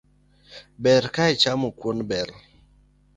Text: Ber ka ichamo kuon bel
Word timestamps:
Ber 0.83 1.03
ka 1.13 1.23
ichamo 1.33 1.67
kuon 1.79 1.99
bel 2.09 2.29